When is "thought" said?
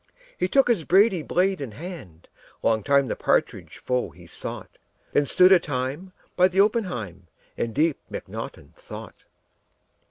8.73-9.25